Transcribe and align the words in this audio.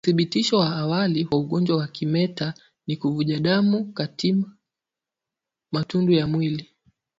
Uthibitisho 0.03 0.55
wa 0.57 0.75
awali 0.77 1.25
wa 1.31 1.37
ugonjwa 1.39 1.75
wa 1.77 1.87
kimeta 1.87 2.53
ni 2.87 2.95
kuvuja 2.97 3.39
damu 3.39 3.93
katima 3.93 4.57
matundu 5.71 6.11
ya 6.13 6.27
mwili 6.27 6.69